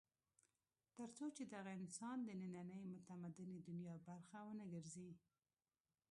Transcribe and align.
تر 0.97 1.09
څو 1.17 1.25
چې 1.35 1.43
دغه 1.55 1.71
انسان 1.81 2.17
د 2.23 2.29
نننۍ 2.41 2.83
متمدنې 2.95 3.57
دنیا 3.69 3.95
برخه 4.09 4.37
ونه 4.47 4.65
ګرځي. 4.73 5.09